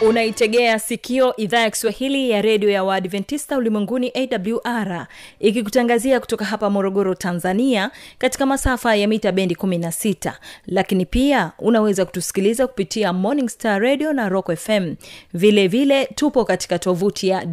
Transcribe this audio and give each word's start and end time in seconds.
unaitegea 0.00 0.78
sikio 0.78 1.36
idhaa 1.36 1.60
ya 1.60 1.70
kiswahili 1.70 2.30
ya 2.30 2.42
redio 2.42 2.70
ya 2.70 2.84
waadventista 2.84 3.58
ulimwenguni 3.58 4.12
awr 4.14 5.06
ikikutangazia 5.40 6.20
kutoka 6.20 6.44
hapa 6.44 6.70
morogoro 6.70 7.14
tanzania 7.14 7.90
katika 8.18 8.46
masafa 8.46 8.96
ya 8.96 9.08
mita 9.08 9.32
bendi 9.32 9.54
16 9.54 10.32
lakini 10.66 11.06
pia 11.06 11.52
unaweza 11.58 12.04
kutusikiliza 12.04 12.66
kupitia 12.66 13.12
morning 13.12 13.48
star 13.48 13.82
radio 13.82 14.12
na 14.12 14.28
rock 14.28 14.54
fm 14.56 14.94
vilevile 15.34 15.66
vile 15.68 16.06
tupo 16.14 16.44
katika 16.44 16.78
tovuti 16.78 17.28
ya 17.28 17.46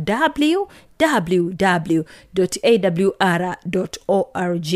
w 0.53 0.67
www.awr.org 3.53 4.67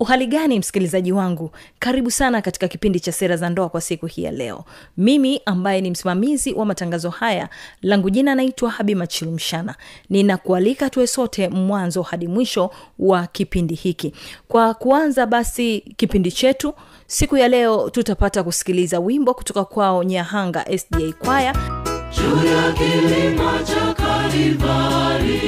uhali 0.00 0.26
gani 0.26 0.58
msikilizaji 0.58 1.12
wangu? 1.12 1.50
Karibu 1.78 2.10
sana 2.10 2.42
katika 2.42 2.68
kipindi 2.68 3.00
cha 3.00 3.12
sera 3.12 3.36
za 3.36 3.50
ndoa 3.50 3.68
kwa 3.68 3.80
siku 3.80 4.06
hii 4.06 4.22
ya 4.22 4.30
leo. 4.32 4.64
Mimi 4.96 5.40
ambaye 5.46 5.80
ni 5.80 5.90
msimamizi 5.90 6.52
wa 6.52 6.64
matangazo 6.66 7.10
haya 7.10 7.48
langu 7.82 8.10
jina 8.10 8.34
naitwa 8.34 8.70
habi 8.70 8.94
machilumshana 8.94 9.74
ninakualika 10.10 10.90
tuwe 10.90 11.06
sote 11.06 11.48
mwanzo 11.48 12.02
hadi 12.02 12.28
mwisho 12.28 12.70
wa 12.98 13.26
kipindi 13.26 13.74
hiki. 13.74 14.12
Kwa 14.48 14.74
kuanza 14.74 15.26
basi 15.26 15.80
kipindi 15.96 16.32
chetu 16.32 16.74
siku 17.06 17.36
ya 17.36 17.48
leo 17.48 17.90
tutapata 17.90 18.42
kusikiliza 18.44 19.00
wimbo 19.00 19.34
kutoka 19.34 19.64
kwao 19.64 20.04
nyahanga 20.04 20.78
sda 20.78 21.12
kwaya 21.24 21.81
juu 22.16 22.46
ya 22.48 22.72
kilima 22.72 23.58
cha 23.64 23.94
Kalvari 23.94 25.40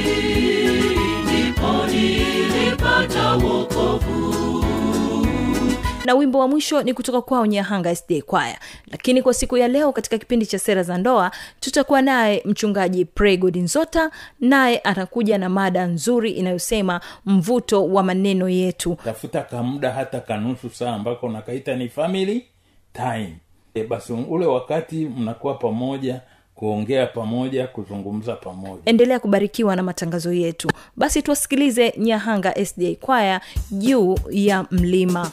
ndipo 1.23 1.85
nilipata 1.91 3.31
wokovu. 3.33 4.35
na 6.05 6.13
wimbo 6.15 6.39
wa 6.39 6.47
mwisho 6.47 6.83
ni 6.83 6.93
kutoka 6.93 7.21
kwao 7.21 7.45
nyahanga 7.45 7.95
sda 7.95 8.21
kwaya 8.21 8.59
lakini 8.91 9.21
kwa 9.21 9.33
siku 9.33 9.57
ya 9.57 9.67
leo 9.67 9.91
katika 9.91 10.17
kipindi 10.17 10.45
cha 10.45 10.59
sera 10.59 10.83
za 10.83 10.97
ndoa 10.97 11.31
tutakuwa 11.59 12.01
naye 12.01 12.41
mchungaji 12.45 13.05
pregod 13.05 13.57
nzota 13.57 14.11
naye 14.39 14.81
atakuja 14.83 15.37
na 15.37 15.49
mada 15.49 15.85
nzuri 15.85 16.31
inayosema 16.31 17.01
mvuto 17.25 17.85
wa 17.87 18.03
maneno 18.03 18.49
yetu. 18.49 18.97
Tafuta 19.03 19.41
kamuda 19.41 19.91
hata 19.91 20.19
kanusu 20.19 20.69
saa 20.69 20.93
ambako 20.95 21.29
nakaita 21.29 21.75
ni 21.75 21.89
family 21.89 22.45
time. 22.93 23.35
E, 23.73 23.83
basi 23.83 24.13
ule 24.13 24.45
wakati 24.45 24.95
mnakuwa 25.05 25.53
pamoja 25.53 26.21
kuongea 26.55 27.07
pamoja 27.07 27.67
kuzungumza 27.67 28.35
pamoja. 28.35 28.81
Endelea 28.85 29.19
kubarikiwa 29.19 29.75
na 29.75 29.83
matangazo 29.83 30.33
yetu. 30.33 30.71
Basi 30.95 31.21
tuwasikilize 31.21 31.93
nyahanga 31.97 32.65
sda 32.65 32.95
kwaya 33.01 33.41
juu 33.71 34.15
ya 34.31 34.65
mlima 34.71 35.31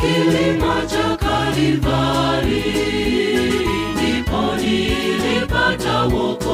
kilima 0.00 0.86
cha 0.86 1.16
Kalvari 1.16 2.64
ndipo 3.94 4.56
nilipata 4.56 6.02
wokovu. 6.04 6.49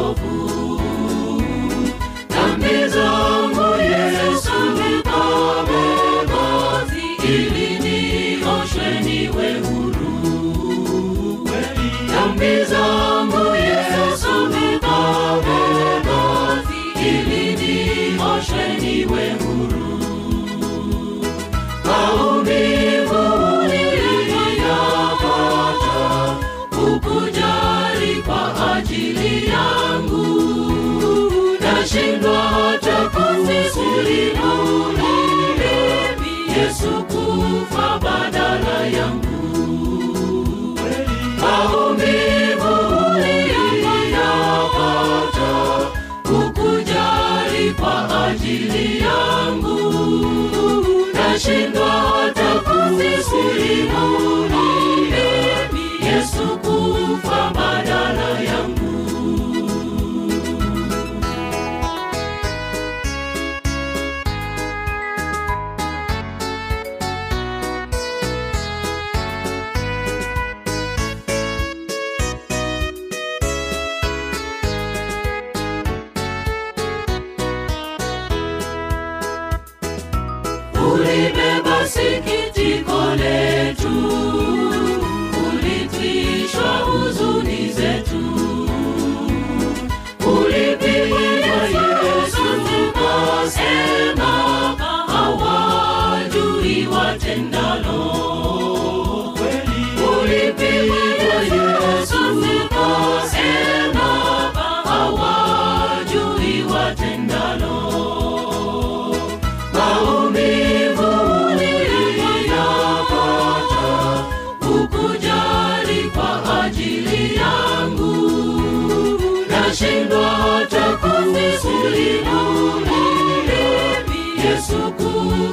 Kwa 48.46 49.05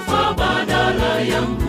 kufa 0.06 0.34
badala 0.34 1.20
yangu 1.22 1.63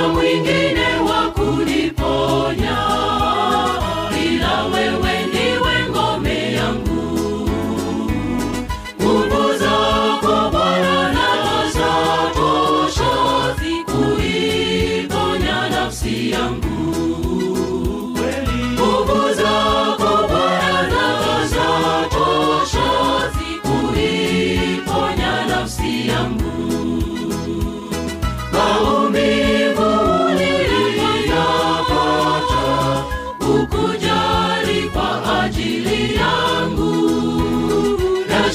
mwingine 0.00 0.95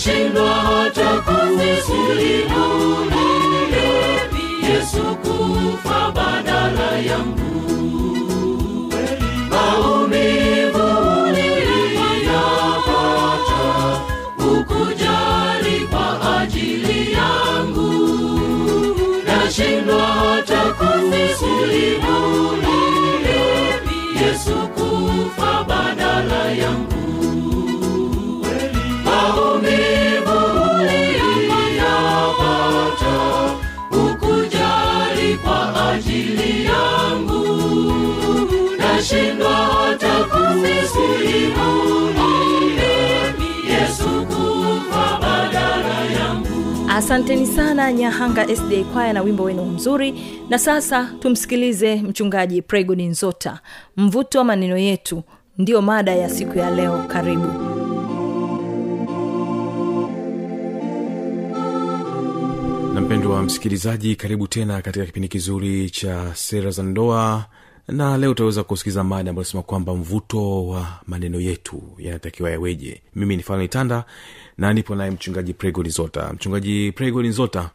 nashindwa 0.02 0.50
hata 0.54 1.10
kusimulia 1.22 2.64
yesu 4.70 5.04
kufa 5.24 6.12
badala 6.12 6.98
yangu. 6.98 7.52
Nashindwa 19.26 20.02
hata 20.08 20.62
kusimulia 20.74 21.98
yesu 24.22 24.56
kufa 24.76 25.64
badala 25.68 26.52
yangu 26.52 26.91
asanteni 46.90 47.48
sana 47.48 47.94
nyahanga 47.94 48.56
sda 48.56 48.84
kwaya 48.94 49.14
na 49.14 49.22
wimbo 49.22 49.44
wenu 49.44 49.66
mzuri. 49.66 50.14
Na 50.50 50.60
sasa 50.60 51.10
tumsikilize 51.20 51.96
mchungaji 51.96 52.62
Pregoni 52.62 53.06
nzota. 53.08 53.60
Mvuto 53.98 54.38
wa 54.40 54.44
maneno 54.46 54.78
yetu 54.78 55.24
ndiyo 55.58 55.82
mada 55.82 56.16
ya 56.16 56.30
siku 56.30 56.58
ya 56.58 56.72
leo. 56.72 57.04
Karibu. 57.08 57.48
Na 62.94 63.02
mpendo 63.02 63.32
wa 63.32 63.44
msikilizaji 63.44 64.16
karibu 64.16 64.48
tena 64.48 64.82
katika 64.82 65.06
kipindi 65.06 65.28
kizuri 65.28 65.90
cha 65.90 66.36
sera 66.36 66.72
za 66.72 66.84
ndoa 66.84 67.46
na 67.88 68.18
leo 68.18 68.32
utaweza 68.32 68.64
kusikiza 68.64 69.04
mada 69.04 69.30
ambayo 69.30 69.44
nasema 69.44 69.64
kwamba 69.64 69.96
mvuto 69.96 70.68
wa 70.68 70.88
maneno 71.08 71.40
yetu 71.40 71.84
yanatakiwa 71.98 72.52
yaweje. 72.52 73.02
Mimi 73.16 73.38
ni 73.38 73.44
fano 73.44 73.64
itanda 73.64 74.04
na 74.58 74.74
nipo 74.74 74.96
naye 74.96 75.12
mchungaji 75.12 75.54
prego 75.54 75.84
nizota. 75.84 76.34
Mchungaji 76.34 76.92
prego 76.92 77.22
nizota 77.22 77.70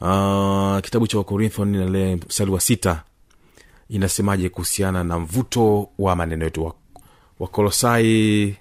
uh, 0.00 0.78
kitabu 0.80 1.06
cha 1.06 1.18
wakorintho 1.18 1.64
nale 1.64 2.16
mstari 2.16 2.50
wa 2.50 2.60
sita 2.60 3.02
inasemaje 3.88 4.48
kuhusiana 4.48 5.04
na 5.04 5.18
mvuto 5.18 5.88
wa 5.98 6.16
maneno 6.16 6.44
yetu? 6.44 6.64
Wa- 6.64 6.74
wakolosai 7.38 8.56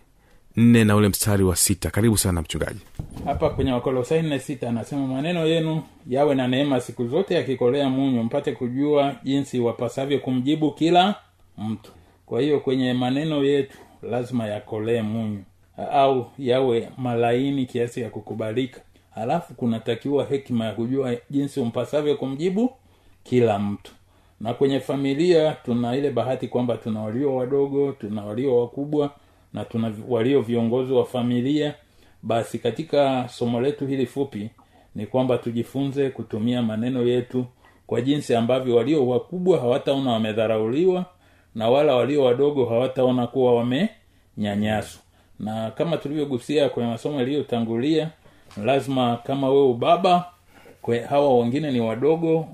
nne 0.58 0.84
na 0.84 0.96
ule 0.96 1.08
mstari 1.10 1.44
wa 1.44 1.56
sita. 1.56 1.90
Karibu 1.92 2.18
sana 2.18 2.42
mchungaji. 2.42 2.80
Hapa 3.26 3.50
kwenye 3.50 3.72
wakolosai 3.72 4.22
nne 4.22 4.40
sita 4.40 4.70
anasema 4.70 5.08
maneno 5.08 5.46
yenu 5.48 5.84
yawe 6.10 6.36
na 6.36 6.48
neema 6.48 6.82
siku 6.82 7.08
zote 7.08 7.36
yakikolea 7.36 7.90
munyu 7.90 8.24
mpate 8.24 8.52
kujua 8.52 9.16
jinsi 9.24 9.60
wapasavyo 9.60 10.20
kumjibu 10.20 10.72
kila 10.72 11.16
mtu. 11.58 11.92
Kwa 12.26 12.42
hiyo 12.42 12.60
kwenye 12.60 12.94
maneno 12.94 13.44
yetu 13.44 13.78
lazima 14.02 14.48
yakolee 14.48 15.02
munyu 15.02 15.44
au 15.92 16.26
yawe 16.40 16.90
malaini 16.98 17.66
kiasi 17.66 18.02
ya 18.02 18.10
kukubalika. 18.10 18.82
Halafu 19.16 19.54
kunatakiwa 19.54 20.26
hekima 20.26 20.66
ya 20.66 20.72
kujua 20.72 21.16
jinsi 21.30 21.60
umpasavyo 21.60 22.16
kumjibu 22.16 22.72
kila 23.24 23.60
mtu. 23.60 23.92
Na 24.42 24.54
kwenye 24.54 24.80
familia 24.80 25.52
tuna 25.66 25.96
ile 25.96 26.12
bahati 26.12 26.48
kwamba 26.48 26.78
tuna 26.78 27.02
walio 27.02 27.36
wadogo 27.36 27.92
tuna 27.92 28.26
walio 28.26 28.58
wakubwa 28.60 29.12
na 29.54 29.66
tuna 29.66 29.94
walio 30.10 30.42
viongozi 30.42 30.94
wa 30.94 31.06
familia 31.06 31.74
basi 32.24 32.60
katika 32.60 33.30
somo 33.30 33.62
letu 33.62 33.88
hili 33.88 34.06
fupi 34.06 34.50
ni 34.96 35.06
kwamba 35.06 35.38
tujifunze 35.38 36.10
kutumia 36.10 36.62
maneno 36.62 37.02
yetu 37.04 37.46
kwa 37.88 38.02
jinsi 38.02 38.36
ambavyo 38.36 38.76
walio 38.76 39.08
wakubwa 39.08 39.60
hawataona 39.60 40.12
wamedharauliwa 40.12 41.06
na 41.56 41.70
wala 41.70 41.96
walio 41.96 42.24
wadogo 42.24 42.66
hawataona 42.66 43.28
kuwa 43.28 43.56
wamenyanyaswa. 43.56 45.02
Na 45.40 45.72
kama 45.72 45.98
tulivyogusia 45.98 46.70
kwenye 46.70 46.90
masomo 46.90 47.20
yaliyotangulia 47.20 48.10
lazima 48.64 49.18
kama 49.18 49.50
wewe 49.50 49.64
ubaba 49.68 50.26
kwe, 50.82 51.00
hawa 51.00 51.38
wengine 51.40 51.72
ni 51.72 51.80
wadogo 51.80 52.48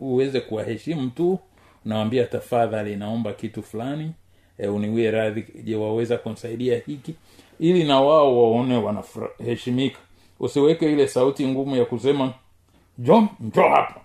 uweze 0.00 0.40
kuwaheshimu 0.40 1.10
tu. 1.10 1.38
Nawambia 1.84 2.24
tafadhali 2.24 2.96
naomba 2.96 3.32
kitu 3.32 3.62
fulani 3.62 4.10
e, 4.58 4.66
uniwie 4.68 5.10
radhi 5.10 5.44
je 5.64 5.76
waweza 5.76 6.18
kumsaidia 6.18 6.80
hiki 6.86 7.14
ili 7.60 7.84
na 7.84 8.00
wao 8.00 8.42
waone 8.42 8.76
wanaheshimika 8.76 9.98
usiweke 10.40 10.92
ile 10.92 11.08
sauti 11.08 11.46
ngumu 11.46 11.76
ya 11.76 11.84
kusema 11.84 12.32
jo 12.98 13.28
njo 13.40 13.62
hapa. 13.62 14.00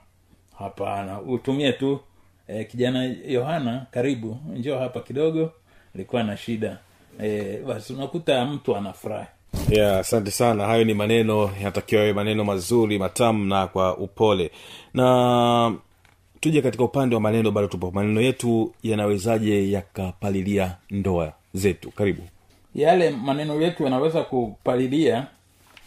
Hapana 0.60 1.22
utumie 1.22 1.72
tu 1.74 2.00
e, 2.48 2.64
kijana 2.64 3.16
yohana 3.28 3.86
karibu 3.92 4.38
njo 4.56 4.78
hapa 4.80 5.00
kidogo 5.00 5.52
likuwa 5.96 6.24
na 6.24 6.38
shida. 6.38 6.78
E, 7.24 7.60
unakuta 7.90 8.46
mtu 8.46 8.76
anafurahi. 8.76 9.28
Yeah 9.70 10.00
asante 10.00 10.32
sana. 10.32 10.66
Hayo 10.66 10.84
ni 10.84 10.94
maneno 10.94 11.50
yanatakiwa 11.58 12.02
yawe 12.02 12.14
maneno 12.14 12.44
mazuri 12.44 13.00
matamu 13.00 13.46
na 13.46 13.68
kwa 13.68 13.98
upole. 13.98 14.52
Na 14.94 15.74
tuje 16.42 16.62
katika 16.62 16.84
upande 16.84 17.16
wa 17.16 17.22
maneno 17.22 17.52
bado 17.52 17.68
tupo. 17.68 17.92
Maneno 17.92 18.22
yetu 18.22 18.74
yanawezaje 18.84 19.72
yakapalilia 19.72 20.76
ndoa 20.90 21.34
zetu? 21.54 21.92
Karibu. 21.92 22.22
Yale 22.76 23.10
maneno 23.10 23.62
yetu 23.62 23.84
yanaweza 23.84 24.24
kupalilia 24.24 25.28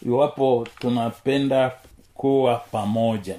iwapo 0.05 0.67
tunapenda 0.79 1.71
kuwa 2.13 2.55
pamoja. 2.55 3.35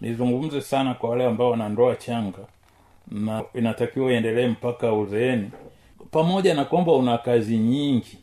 Nizungumze 0.00 0.60
sana 0.60 0.94
kwa 0.94 1.10
wale 1.10 1.24
ambao 1.24 1.50
wana 1.50 1.68
ndoa 1.68 1.96
changa 1.96 2.38
na 3.10 3.42
inatakiwa 3.54 4.12
iendelee 4.12 4.46
mpaka 4.48 4.92
uzeeni. 4.92 5.50
Pamoja 6.10 6.54
na 6.54 6.64
kwamba 6.64 6.92
una 6.92 7.18
kazi 7.18 7.56
nyingi 7.58 8.18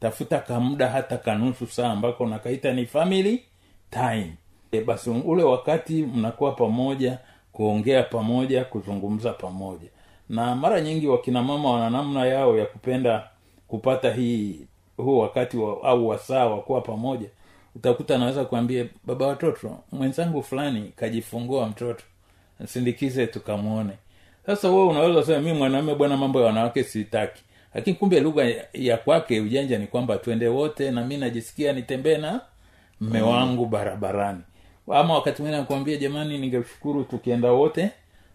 tafuta 0.00 0.38
kamuda 0.38 0.88
hata 0.88 1.16
kanusu 1.16 1.66
saa 1.66 1.92
ambako 1.92 2.24
unakaita 2.24 2.72
ni 2.72 2.86
family 2.86 3.42
time. 3.90 4.32
E, 4.72 4.80
basi 4.80 5.10
ule 5.10 5.42
wakati 5.42 6.02
mnakuwa 6.02 6.52
pamoja 6.52 7.18
kuongea 7.52 8.02
pamoja 8.02 8.64
kuzungumza 8.64 9.32
pamoja. 9.32 9.88
Na 10.28 10.54
mara 10.56 10.80
nyingi 10.80 11.06
wakina 11.06 11.42
mama 11.42 11.70
wana 11.72 11.90
namna 11.90 12.26
yao 12.26 12.58
ya 12.58 12.66
kupenda 12.66 13.28
kupata 13.68 14.12
hii 14.12 14.60
huu 14.96 15.18
wakati 15.18 15.56
wa, 15.56 15.82
au 15.82 16.08
wasaa 16.08 16.46
wa 16.46 16.60
kuwa 16.62 16.80
pamoja. 16.80 17.28
Utakuta 17.76 18.14
anaweza 18.14 18.44
kuambia 18.44 18.86
baba 19.04 19.26
watoto 19.26 19.78
mwenzangu 19.92 20.42
fulani 20.42 20.92
kajifungua 20.96 21.68
mtoto 21.68 22.04
sindikize 22.66 23.26
tukamwone. 23.26 23.92
Sasa 24.46 24.68
wewe 24.70 24.86
unaweza 24.86 25.22
sema 25.22 25.40
mi 25.40 25.52
mwanaume 25.52 25.94
bwana 25.94 26.16
mambo 26.16 26.40
ya 26.40 26.46
wanawake 26.46 26.84
sitaki. 26.84 27.42
Lakini 27.74 27.96
kumbe 27.96 28.20
lugha 28.20 28.44
ya- 28.72 28.96
kwake 28.96 29.40
ujanja 29.40 29.78
ni 29.78 29.86
kwamba 29.86 30.16
twende 30.16 30.48
wote 30.48 30.90
na 30.90 31.04
mi 31.04 31.16
najisikia 31.16 31.72
nitembee 31.72 32.16
na 32.18 32.40
mme 33.00 33.20
wangu 33.22 33.66
barabarani 33.66 34.40
ama 34.90 35.14
wakati 35.14 35.42
mwingine 35.42 35.60
nakwambia 35.60 35.96
jamani 35.96 36.38
ningeshukuru 36.38 37.04
tukienda 37.04 37.52
wote 37.52 37.90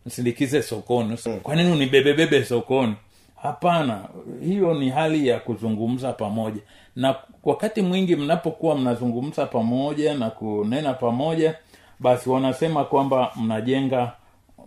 msindikize 0.05 0.61
sokoni. 0.61 1.17
Kwa 1.43 1.55
nini 1.55 1.71
unibebebebe 1.71 2.45
sokoni? 2.45 2.95
Hapana 3.41 4.01
hiyo 4.41 4.73
ni 4.73 4.89
hali 4.89 5.27
ya 5.27 5.39
kuzungumza 5.39 6.13
pamoja. 6.13 6.61
Na 6.95 7.15
wakati 7.43 7.81
mwingi 7.81 8.15
mnapokuwa 8.15 8.75
mnazungumza 8.77 9.45
pamoja 9.45 10.13
na 10.15 10.29
kunena 10.29 10.93
pamoja 10.93 11.55
basi 11.99 12.29
wanasema 12.29 12.83
kwamba 12.85 13.31
mnajenga 13.35 14.11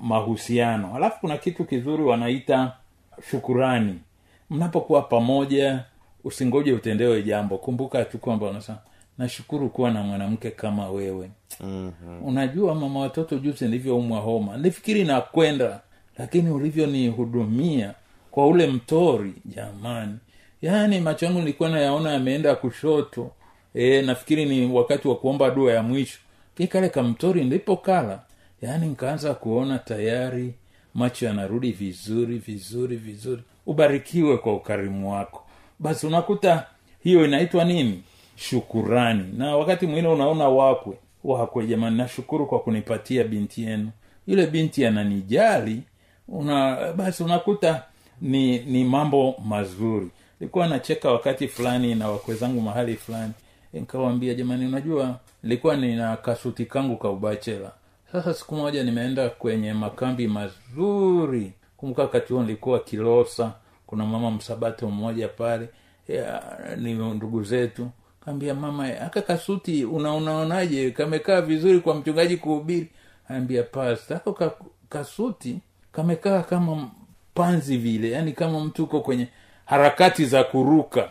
mahusiano. 0.00 0.96
Alafu 0.96 1.20
kuna 1.20 1.36
kitu 1.36 1.64
kizuri 1.64 2.02
wanaita 2.02 2.72
shukurani. 3.30 3.98
Mnapokuwa 4.50 5.02
pamoja 5.02 5.84
usingoje 6.24 6.72
utendewe 6.72 7.22
jambo. 7.22 7.58
Kumbuka 7.58 8.04
tu 8.04 8.18
kwamba 8.18 8.46
unasema 8.46 8.78
nashukuru 9.20 9.68
kuwa 9.68 9.90
na 9.90 10.02
mwanamke 10.02 10.50
kama 10.50 10.90
wewe. 10.90 11.30
Mm-hmm. 11.60 12.24
unajua 12.24 12.74
mama 12.74 13.00
watoto 13.00 13.38
juzi 13.38 13.64
nilivyoumwa 13.64 14.20
homa 14.20 14.56
nilifikiri 14.56 15.04
nakwenda 15.04 15.80
lakini 16.18 16.50
ulivyonihudumia 16.50 17.94
kwa 18.30 18.46
ule 18.46 18.66
mtori 18.66 19.32
jamani. 19.44 20.16
Yaani 20.62 21.00
macho 21.00 21.26
yangu 21.26 21.38
nilikuwa 21.38 21.68
nayaona 21.68 22.12
yameenda 22.12 22.54
kushoto. 22.54 23.30
E, 23.74 24.02
nafikiri 24.02 24.44
ni 24.46 24.66
wakati 24.72 25.08
wa 25.08 25.16
kuomba 25.16 25.50
dua 25.50 25.72
ya 25.72 25.82
mwisho. 25.82 26.18
Kikale 26.56 26.88
kamtori 26.88 27.44
nilipokala 27.44 28.22
yaani 28.62 28.86
nkaanza 28.86 29.34
kuona 29.34 29.78
tayari 29.78 30.54
macho 30.94 31.26
yanarudi 31.26 31.72
vizuri 31.72 32.38
vizuri 32.38 32.96
vizuri. 32.96 33.42
Ubarikiwe 33.66 34.36
kwa 34.38 34.54
ukarimu 34.54 35.12
wako. 35.12 35.44
Basi 35.78 36.06
unakuta 36.06 36.66
hiyo 37.02 37.24
inaitwa 37.24 37.64
nini 37.64 38.02
shukurani. 38.40 39.24
Na 39.38 39.56
wakati 39.56 39.86
mwingine 39.86 40.08
unaona 40.08 40.48
wakwe 40.48 40.96
wakwe 41.24 41.66
jamani 41.66 41.96
nashukuru 41.96 42.46
kwa 42.46 42.60
kunipatia 42.60 43.24
binti 43.24 43.62
yenu. 43.62 43.90
Yule 44.26 44.46
binti 44.46 44.86
ananijali 44.86 45.82
una 46.28 46.92
basi 46.92 47.22
unakuta 47.22 47.82
ni 48.20 48.58
ni 48.58 48.84
mambo 48.84 49.34
mazuri. 49.44 50.08
Nilikuwa 50.40 50.66
nacheka 50.68 51.10
wakati 51.12 51.48
fulani 51.48 51.94
na 51.94 52.08
wakwe 52.10 52.34
zangu 52.34 52.60
mahali 52.60 52.96
fulani. 52.96 53.32
Nikawambia 53.72 54.34
jamani 54.34 54.66
unajua 54.66 55.18
nilikuwa 55.42 55.76
nina 55.76 56.16
kasuti 56.16 56.64
kangu 56.66 56.96
ka 56.96 57.08
ubachela. 57.10 57.70
Sasa 58.12 58.34
siku 58.34 58.54
moja 58.54 58.82
nimeenda 58.84 59.28
kwenye 59.30 59.72
makambi 59.72 60.28
mazuri. 60.28 61.52
Kumbuka 61.76 62.02
wakati 62.02 62.32
huo 62.32 62.42
nilikuwa 62.42 62.78
kilosa. 62.80 63.52
Kuna 63.86 64.06
mama 64.06 64.30
msabato 64.30 64.90
mmoja 64.90 65.28
pale. 65.28 65.68
Ya, 66.08 66.42
ni 66.76 66.94
ndugu 66.94 67.44
zetu 67.44 67.88
kaambia 68.24 68.54
mama 68.54 68.86
aka 69.00 69.22
kasuti 69.22 69.84
unaonaonaje 69.84 70.90
kamekaa 70.90 71.40
vizuri 71.40 71.80
kwa 71.80 71.94
mchungaji 71.94 72.36
kuhubiri. 72.36 72.88
Aambia 73.30 73.62
pasta 73.62 74.16
ako 74.16 74.32
ka, 74.32 74.52
kasuti 74.88 75.58
kamekaa 75.92 76.42
kama 76.42 76.90
panzi 77.34 77.76
vile 77.76 78.10
yani 78.10 78.32
kama 78.32 78.60
mtu 78.60 78.84
uko 78.84 79.00
kwenye 79.00 79.28
harakati 79.64 80.24
za 80.24 80.44
kuruka. 80.44 81.08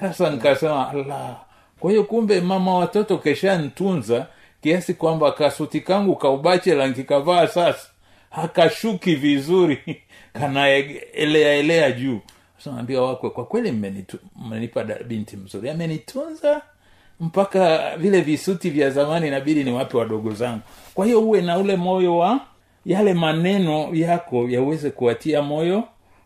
Sasa 0.00 0.30
nikasema 0.30 0.92
la. 0.92 1.36
Kwa 1.80 1.90
hiyo 1.90 2.04
kumbe 2.04 2.40
mama 2.40 2.74
watoto 2.74 3.18
keshantunza 3.18 4.26
kiasi 4.60 4.94
kwamba 4.94 5.32
kasuti 5.32 5.80
kangu 5.80 6.16
kaubachela 6.16 6.86
nkikavaa 6.86 7.46
sasa. 7.46 7.88
Hakashuki 8.30 9.14
vizuri 9.14 10.02
kanaeleaelea 10.40 11.92
juu 11.92 12.20
naambia 12.66 13.02
wakwe 13.02 13.30
kwa 13.30 13.44
kweli 13.44 13.72
mmenipa 14.36 14.84
binti 14.84 15.36
mzuri. 15.36 15.70
Amenitunza 15.70 16.62
mpaka 17.20 17.96
vile 17.96 18.20
visuti 18.20 18.70
vya 18.70 18.90
zamani 18.90 19.28
inabidi 19.28 19.64
ni 19.64 19.72
wape 19.72 19.96
wadogo 19.96 20.32
zangu. 20.32 20.60
Kwa 20.94 21.06
hiyo 21.06 21.20
uwe 21.22 21.40
na 21.42 21.58
ule 21.58 21.76
moyo 21.76 22.16
wa 22.18 22.40
yale 22.86 23.14
maneno 23.14 23.94
yako 23.94 24.48
yaweze 24.48 24.90
kuwatia 24.90 25.42
moyo 25.42 25.84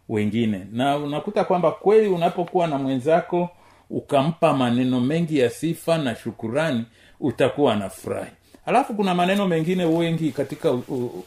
wengine. 0.08 0.66
Na 0.72 0.96
unakuta 0.96 1.44
kwamba 1.44 1.70
kweli 1.70 2.08
unapokuwa 2.08 2.66
na 2.66 2.78
mwenzako 2.78 3.48
ukampa 3.90 4.52
maneno 4.52 5.00
mengi 5.00 5.38
ya 5.38 5.50
sifa 5.50 5.98
na 5.98 6.14
shukurani 6.14 6.84
utakuwa 7.20 7.76
na 7.76 7.88
furahi 7.90 8.30
alafu 8.66 8.94
kuna 8.94 9.14
maneno 9.14 9.46
mengine 9.48 9.84
wengi 9.84 10.32
katika 10.32 10.72
u, 10.72 10.82
u, 10.88 11.24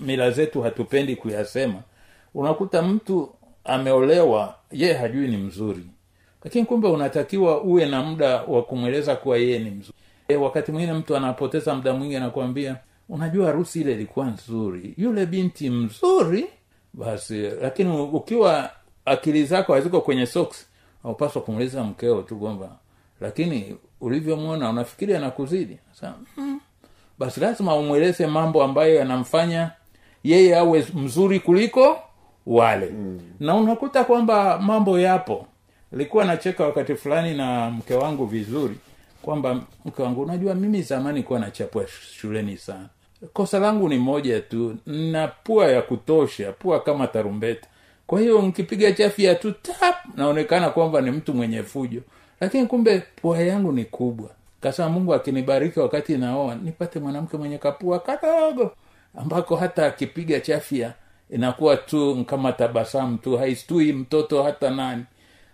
mila 0.00 0.30
zetu 0.30 0.62
hatupendi 0.62 1.16
kuyasema. 1.16 1.82
Unakuta 2.34 2.82
mtu 2.82 3.30
ameolewa 3.64 4.54
ye 4.72 4.92
hajui 4.92 5.28
ni 5.28 5.36
mzuri. 5.36 5.86
Lakini 6.44 6.64
kumbe 6.64 6.88
unatakiwa 6.88 7.62
uwe 7.62 7.86
na 7.86 8.02
muda 8.02 8.42
wa 8.42 8.62
kumweleza 8.62 9.16
kuwa 9.16 9.36
yeye 9.38 9.58
ni 9.58 9.70
mzuri. 9.70 9.94
E, 10.28 10.36
wakati 10.36 10.72
mwingine 10.72 10.92
mtu 10.92 11.16
anapoteza 11.16 11.74
muda 11.74 11.92
mwingi 11.92 12.16
anakuambia 12.16 12.76
unajua 13.08 13.46
harusi 13.46 13.80
ile 13.80 13.92
ilikuwa 13.92 14.26
nzuri. 14.26 14.94
Yule 14.96 15.26
binti 15.26 15.70
mzuri 15.70 16.46
basi 16.94 17.40
lakini 17.62 18.00
ukiwa 18.00 18.70
akili 19.04 19.44
zako 19.44 19.74
haziko 19.74 20.00
kwenye 20.00 20.26
socks 20.26 20.66
aupaswa 21.04 21.42
kumuliza 21.42 21.84
mkeo 21.84 22.22
tu 22.22 22.36
kwamba 22.36 22.76
lakini 23.20 23.76
ulivyomwona 24.00 24.70
unafikiri 24.70 25.14
anakuzidi? 25.14 25.78
Mm, 26.36 26.60
basi 27.18 27.40
lazima 27.40 27.74
umweleze 27.76 28.26
mambo 28.26 28.62
ambayo 28.62 28.94
yanamfanya 28.94 29.70
yeye 30.24 30.56
awe 30.58 30.86
mzuri 30.94 31.40
kuliko 31.40 31.98
wale. 32.46 32.86
Mm. 32.90 33.20
na 33.40 33.54
unakuta 33.54 34.04
kwamba 34.04 34.58
mambo 34.58 34.98
yapo. 34.98 35.46
Nilikuwa 35.92 36.24
nacheka 36.24 36.64
wakati 36.64 36.94
fulani 36.94 37.34
na 37.34 37.70
mke 37.70 37.94
wangu 37.94 38.26
vizuri 38.26 38.76
kwamba 39.22 39.60
mke 39.84 40.02
wangu 40.02 40.22
unajua 40.22 40.54
mimi 40.54 40.82
zamani 40.82 41.22
kuwa 41.22 41.38
nachapwa 41.38 41.86
shuleni 41.88 42.56
sana. 42.56 42.88
Kosa 43.32 43.58
langu 43.58 43.88
ni 43.88 43.98
moja 43.98 44.40
tu 44.40 44.76
na 44.86 45.28
pua 45.28 45.66
ya 45.70 45.82
kutosha 45.82 46.52
pua 46.52 46.80
kama 46.80 47.06
tarumbeta. 47.06 47.68
Kwa 48.06 48.20
hiyo 48.20 48.42
nkipiga 48.42 48.92
chafya 48.92 49.34
tu 49.34 49.52
tap 49.52 49.96
naonekana 50.16 50.70
kwamba 50.70 51.00
ni 51.00 51.10
mtu 51.10 51.34
mwenye 51.34 51.62
fujo. 51.62 52.00
Lakini 52.40 52.66
kumbe 52.66 53.02
pua 53.22 53.38
yangu 53.38 53.72
ni 53.72 53.84
kubwa. 53.84 54.30
Kasema 54.60 54.88
mungu 54.88 55.14
akinibariki 55.14 55.80
wakati 55.80 56.18
naoa 56.18 56.54
nipate 56.54 56.98
mwanamke 56.98 57.36
mwenye 57.36 57.58
kapua 57.58 57.98
kadogo 58.00 58.70
ambako 59.18 59.56
hata 59.56 59.86
akipiga 59.86 60.40
chafya 60.40 60.92
inakuwa 61.30 61.76
tu 61.76 62.24
kama 62.24 62.52
tabasamu 62.52 63.18
tu 63.18 63.36
haistui 63.38 63.92
mtoto 63.92 64.42
hata 64.42 64.70
nani. 64.70 65.04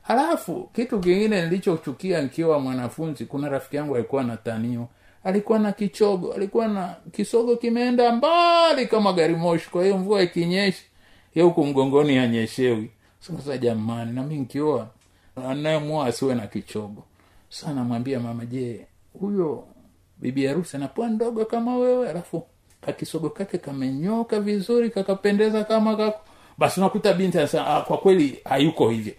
Halafu 0.02 0.70
kitu 0.72 1.00
kingine 1.00 1.42
nilichochukia 1.44 2.22
nkiwa 2.22 2.60
mwanafunzi 2.60 3.24
kuna 3.24 3.48
rafiki 3.48 3.76
yangu 3.76 3.94
alikuwa 3.96 4.24
na 4.24 4.36
tanio. 4.36 4.88
Alikuwa 5.24 5.58
na 5.58 5.72
kichogo 5.72 6.32
alikuwa 6.32 6.68
na 6.68 6.94
kisogo 7.12 7.56
kimeenda 7.56 8.12
mbali 8.12 8.86
kama 8.86 9.12
gari 9.12 9.36
moshi 9.36 9.70
kwa 9.70 9.82
hiyo 9.84 9.98
mvua 9.98 10.22
ikinyesha 10.22 10.82
ye 11.34 11.42
huku 11.42 11.64
mgongoni 11.66 12.18
anyeshewi. 12.18 12.90
Sasa 13.20 13.58
jamani 13.58 14.12
nami 14.12 14.36
nkioa 14.36 14.88
anayemua 15.48 16.06
asiwe 16.06 16.34
na 16.34 16.46
kichogo. 16.46 17.04
Sa 17.48 17.72
namwambia 17.74 18.20
mama 18.20 18.46
je 18.46 18.86
huyo 19.20 19.64
bibi 20.18 20.46
harusi 20.46 20.76
anapoa 20.76 21.08
ndogo 21.08 21.44
kama 21.44 21.76
wewe 21.76 22.10
alafu 22.10 22.46
kakisogo 22.80 23.30
kake 23.30 23.58
kamenyoka 23.58 24.40
vizuri 24.40 24.90
kakapendeza 24.90 25.64
kama 25.64 25.96
kako. 25.96 26.20
Basi 26.58 26.80
unakuta 26.80 27.12
binti 27.12 27.38
anasema 27.38 27.66
ah, 27.66 27.80
kwa 27.80 27.98
kweli 27.98 28.38
hayuko 28.44 28.88
hivyo. 28.90 29.12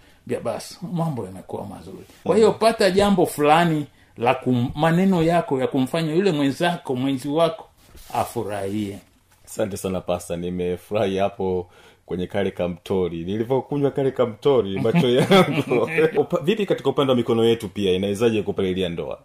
Basi 0.44 0.78
mambo 0.94 1.26
yamekuwa 1.26 1.66
mazuri. 1.66 2.04
Kwa 2.24 2.36
hiyo 2.36 2.52
pata 2.52 2.92
jambo 2.92 3.26
fulani 3.26 3.86
la 4.18 4.36
kum, 4.36 4.72
maneno 4.76 5.24
yako 5.24 5.60
ya 5.60 5.68
kumfanya 5.68 6.14
yule 6.14 6.32
mwenzako 6.32 6.96
mwenzi 6.96 7.28
wako 7.28 7.68
afurahie. 8.14 8.98
Asante 9.46 9.78
sana 9.78 10.02
pasta. 10.02 10.38
Nimefurahi 10.38 11.18
hapo 11.18 11.70
kwenye 12.06 12.28
kale 12.28 12.52
kamtori. 12.52 13.24
Nilivyokunywa 13.26 13.92
kale 13.92 14.12
kamtori 14.12 14.80
macho 14.80 15.10
yangu. 15.10 15.90
Vipi 16.44 16.66
katika 16.66 16.90
upande 16.90 17.12
wa 17.12 17.18
mikono 17.18 17.46
yetu 17.46 17.70
pia 17.70 17.92
inawezaje 17.92 18.42
kupalilia 18.44 18.90
ndoa 18.90 19.20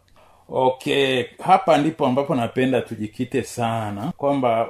okay 0.54 1.24
hapa 1.44 1.78
ndipo 1.78 2.06
ambapo 2.06 2.34
napenda 2.34 2.80
tujikite 2.80 3.42
sana 3.42 4.12
kwamba 4.16 4.68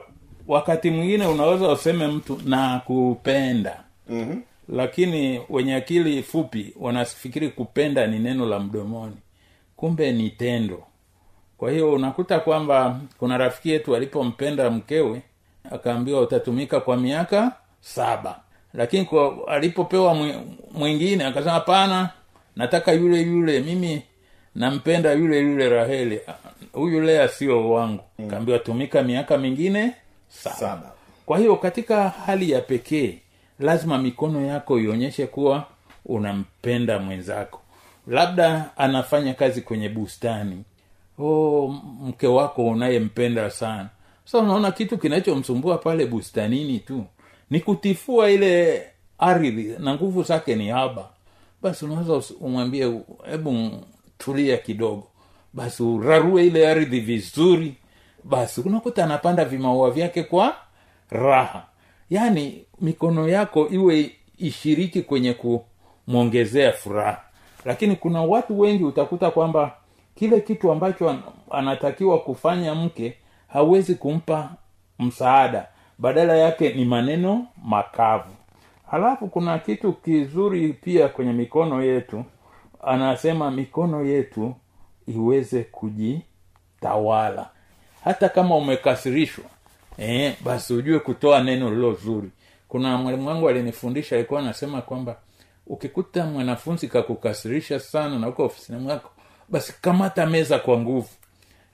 wakati 0.48 0.90
mwingine 0.90 1.26
unaweza 1.26 1.68
useme 1.68 2.06
mtu 2.06 2.40
na 2.44 2.80
kupenda 2.86 3.84
mm-hmm. 4.08 4.42
lakini 4.68 5.40
wenye 5.50 5.74
akili 5.74 6.22
fupi 6.22 6.72
wanafikiri 6.80 7.48
kupenda 7.48 8.06
ni 8.06 8.18
neno 8.18 8.46
la 8.46 8.58
mdomoni. 8.60 9.16
Kumbe 9.76 10.12
ni 10.12 10.30
tendo. 10.30 10.82
Kwa 11.58 11.70
hiyo 11.70 11.92
unakuta 11.92 12.40
kwamba 12.40 13.00
kuna 13.18 13.38
rafiki 13.38 13.70
yetu 13.70 13.96
alipompenda 13.96 14.70
mkewe 14.70 15.22
akaambiwa 15.70 16.20
utatumika 16.20 16.80
kwa 16.80 16.96
miaka 16.96 17.52
saba. 17.80 18.40
Lakini 18.74 19.04
kwa 19.04 19.48
alipopewa 19.48 20.16
mwingine 20.74 21.24
akasema 21.24 21.52
hapana 21.52 22.10
nataka 22.56 22.92
yule 22.92 23.20
yule 23.22 23.60
mimi 23.60 24.02
nampenda 24.54 25.12
yule 25.12 25.38
yule 25.40 25.68
raheli. 25.68 26.20
Ah, 26.28 26.34
huyu 26.72 27.00
lea 27.00 27.28
sio 27.28 27.70
wangu. 27.70 28.02
Mm. 28.18 28.30
kaambiwa 28.30 28.58
tumika 28.58 29.02
miaka 29.02 29.38
mingine 29.38 29.92
saba. 30.28 30.56
Saba. 30.56 30.92
kwa 31.26 31.38
hiyo 31.38 31.56
katika 31.56 32.08
hali 32.08 32.50
ya 32.50 32.60
pekee 32.60 33.18
lazima 33.60 33.98
mikono 33.98 34.46
yako 34.46 34.78
ionyeshe 34.80 35.26
kuwa 35.26 35.64
unampenda 36.06 36.98
mwenzako. 36.98 37.60
Labda 38.06 38.70
anafanya 38.76 39.34
kazi 39.34 39.60
kwenye 39.60 39.88
bustani. 39.88 40.64
Oh, 41.18 41.68
mke 42.02 42.26
wako 42.26 42.66
unayempenda 42.66 43.50
sana. 43.50 43.88
Sasa 44.24 44.38
unaona 44.38 44.70
kitu 44.72 44.98
kinachomsumbua 44.98 45.78
pale 45.78 46.06
bustanini 46.06 46.78
tu. 46.78 47.04
Ni 47.50 47.60
kutifua 47.60 48.30
ile 48.30 48.82
ardhi 49.18 49.74
na 49.78 49.94
nguvu 49.94 50.22
zake 50.22 50.54
ni 50.54 50.68
haba. 50.68 51.08
Basi 51.62 51.84
unaweza 51.84 52.34
umwambie 52.40 53.00
hebu 53.30 53.70
tulia 54.24 54.56
kidogo. 54.56 55.06
Basi 55.52 55.82
urarue 55.82 56.46
ile 56.46 56.68
ardhi 56.68 57.00
vizuri. 57.00 57.74
Basi 58.24 58.60
unakuta 58.60 59.04
anapanda 59.04 59.44
vimaua 59.44 59.90
vyake 59.90 60.22
kwa 60.22 60.54
raha. 61.10 61.66
Yaani 62.10 62.64
mikono 62.80 63.28
yako 63.28 63.68
iwe 63.68 64.10
ishiriki 64.38 65.02
kwenye 65.02 65.34
kumwongezea 66.06 66.72
furaha. 66.72 67.20
Lakini 67.64 67.96
kuna 67.96 68.22
watu 68.22 68.60
wengi 68.60 68.84
utakuta 68.84 69.30
kwamba 69.30 69.74
kile 70.14 70.40
kitu 70.40 70.72
ambacho 70.72 71.16
anatakiwa 71.50 72.18
kufanya 72.18 72.74
mke 72.74 73.14
hawezi 73.48 73.94
kumpa 73.94 74.50
msaada. 74.98 75.66
Badala 75.98 76.36
yake 76.36 76.72
ni 76.72 76.84
maneno 76.84 77.46
makavu. 77.64 78.30
Halafu 78.90 79.26
kuna 79.28 79.58
kitu 79.58 79.92
kizuri 79.92 80.72
pia 80.72 81.08
kwenye 81.08 81.32
mikono 81.32 81.82
yetu 81.82 82.24
anasema 82.82 83.50
mikono 83.50 84.04
yetu 84.04 84.54
iweze 85.08 85.64
kujitawala. 85.64 87.50
Hata 88.04 88.28
kama 88.28 88.56
umekasirishwa 88.56 89.44
eh, 89.98 90.34
basi 90.44 90.74
ujue 90.74 90.98
kutoa 90.98 91.42
neno 91.42 91.70
lilo 91.70 91.92
zuri. 91.94 92.30
Kuna 92.68 92.96
mwalimu 92.96 93.28
wangu 93.28 93.48
alinifundisha 93.48 94.16
alikuwa 94.16 94.40
anasema 94.40 94.82
kwamba 94.82 95.16
ukikuta 95.66 96.24
mwanafunzi 96.26 96.88
kakukasirisha 96.88 97.80
sana 97.80 98.18
na 98.18 98.28
uko 98.28 98.44
ofisini 98.44 98.78
mwako 98.78 99.10
basi 99.48 99.74
kamata 99.80 100.26
meza 100.26 100.58
kwa 100.58 100.78
nguvu. 100.78 101.08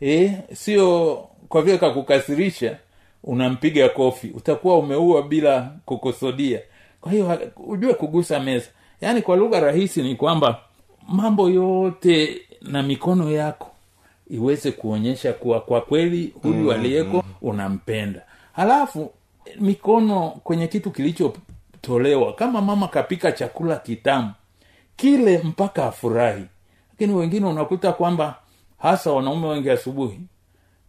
Eh, 0.01 0.33
sio 0.55 1.17
kwa 1.49 1.63
vile 1.63 1.79
kakukasirisha 1.79 2.77
unampiga 3.25 3.89
kofi. 3.89 4.31
Utakuwa 4.35 4.79
umeua 4.79 5.23
bila 5.23 5.73
kukusudia. 5.85 6.61
Kwa 7.01 7.13
hiyo 7.13 7.39
ujue 7.57 7.95
kugusa 7.95 8.41
meza. 8.41 8.67
Yaani 9.01 9.23
kwa 9.23 9.37
lugha 9.37 9.61
rahisi 9.61 10.03
ni 10.03 10.15
kwamba 10.17 10.61
mambo 11.09 11.51
yote 11.51 12.41
na 12.63 12.83
mikono 12.83 13.31
yako 13.31 13.71
iweze 14.31 14.73
kuonyesha 14.73 15.33
kuwa 15.33 15.61
kwa 15.61 15.81
kweli 15.81 16.35
huyu 16.43 16.55
mm, 16.55 16.71
aliyeko 16.71 17.25
unampenda. 17.43 18.23
Halafu 18.53 19.11
mikono 19.61 20.31
kwenye 20.31 20.67
kitu 20.69 20.91
kilichotolewa 20.91 22.33
kama 22.33 22.61
mama 22.61 22.89
kapika 22.89 23.33
chakula 23.33 23.77
kitamu 23.77 24.33
kile 24.97 25.39
mpaka 25.39 25.87
afurahi. 25.87 26.45
Lakini 26.91 27.15
wengine 27.15 27.47
unakuta 27.47 27.93
kwamba 27.93 28.35
hasa 28.79 29.13
wanaume 29.13 29.49
wengi 29.49 29.71
asubuhi 29.71 30.21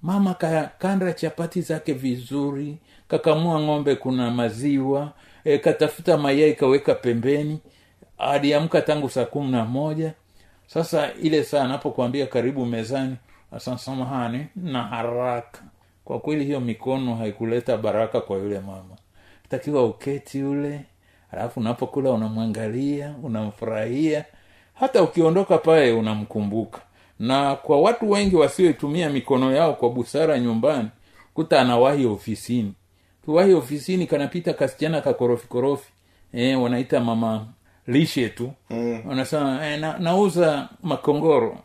mama 0.01 0.33
kakanda 0.33 1.13
chapati 1.13 1.61
zake 1.61 1.93
vizuri 1.93 2.77
kakamua 3.07 3.61
ng'ombe 3.61 3.95
kuna 3.95 4.31
maziwa 4.31 5.11
e, 5.43 5.57
katafuta 5.57 6.17
mayai 6.17 6.53
kaweka 6.53 6.95
pembeni 6.95 7.59
aliamka 8.19 8.81
tangu 8.81 9.09
saa 9.09 9.25
kumi 9.25 9.51
na 9.51 9.65
moja. 9.65 10.13
Sasa 10.67 11.13
ile 11.13 11.43
saa 11.43 11.63
anapokuambia 11.63 12.25
karibu 12.27 12.65
mezani 12.65 13.15
asasamahani 13.51 14.45
na 14.55 14.83
haraka. 14.83 15.61
Kwa 16.05 16.19
kweli 16.19 16.45
hiyo 16.45 16.59
mikono 16.59 17.15
haikuleta 17.15 17.77
baraka 17.77 18.21
kwa 18.21 18.37
yule 18.37 18.59
mama. 18.59 18.95
Takiwa 19.49 19.85
uketi 19.85 20.39
yule 20.39 20.81
alafu 21.31 21.59
unapokula 21.59 22.11
unamwangalia 22.11 23.15
unamfurahia. 23.23 24.25
Hata 24.73 25.03
ukiondoka 25.03 25.57
pale 25.57 25.91
unamkumbuka. 25.93 26.81
Na 27.19 27.55
kwa 27.55 27.81
watu 27.81 28.11
wengi 28.11 28.35
wasioitumia 28.35 29.09
mikono 29.09 29.51
yao 29.55 29.73
kwa 29.73 29.89
busara 29.89 30.39
nyumbani 30.39 30.89
kuta 31.33 31.61
anawahi 31.61 32.05
ofisini. 32.05 32.73
Kiwahi 33.25 33.53
ofisini 33.53 34.07
kanapita 34.07 34.53
kasichana 34.53 35.01
kakorofikorofi 35.01 35.89
e, 36.33 36.55
wanaita 36.55 36.99
mama 36.99 37.47
lishe 37.89 38.29
tu. 38.29 38.51
Mm. 38.69 39.01
wanasema 39.07 39.67
eh, 39.67 39.79
na, 39.79 39.97
nauza 39.97 40.69
makongoro. 40.83 41.57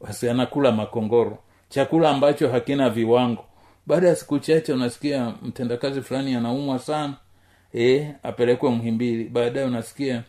Basi 0.00 0.28
anakula 0.28 0.72
makongoro. 0.72 1.38
Chakula 1.68 2.10
ambacho 2.10 2.48
hakina 2.48 2.90
viwango. 2.90 3.44
Baada 3.86 4.08
ya 4.08 4.16
siku 4.16 4.38
chache 4.38 4.72
unasikia 4.72 5.34
mtendakazi 5.42 6.02
fulani 6.02 6.34
anaumwa 6.34 6.78
sana. 6.78 7.14
E, 7.74 8.12
apelekwe 8.22 8.70
mhimbili 8.70 9.24
baadaye 9.24 9.66
unasikia 9.66 10.22